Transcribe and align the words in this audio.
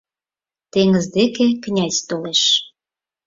Теҥыз 0.71 1.05
деке 1.15 1.45
князь 1.63 1.99
толеш 2.07 2.43